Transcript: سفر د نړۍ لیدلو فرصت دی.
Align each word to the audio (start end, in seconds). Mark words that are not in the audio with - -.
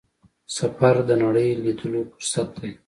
سفر 0.57 0.95
د 1.09 1.11
نړۍ 1.23 1.49
لیدلو 1.63 2.01
فرصت 2.11 2.49
دی. 2.61 2.71